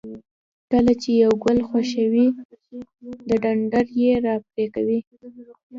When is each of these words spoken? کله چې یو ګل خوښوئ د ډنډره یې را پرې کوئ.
کله 0.71 0.93
چې 1.01 1.09
یو 1.23 1.31
ګل 1.43 1.59
خوښوئ 1.67 2.27
د 3.29 3.31
ډنډره 3.43 3.91
یې 4.01 4.13
را 4.25 4.35
پرې 4.51 4.65
کوئ. 4.73 4.99